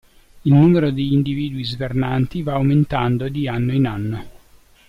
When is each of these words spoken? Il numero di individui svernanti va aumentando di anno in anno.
Il 0.41 0.51
numero 0.53 0.89
di 0.89 1.13
individui 1.13 1.63
svernanti 1.63 2.41
va 2.41 2.53
aumentando 2.53 3.29
di 3.29 3.47
anno 3.47 3.71
in 3.71 3.85
anno. 3.85 4.29